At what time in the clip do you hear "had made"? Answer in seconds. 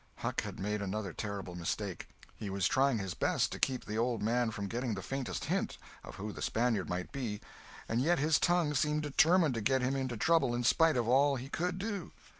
0.41-0.81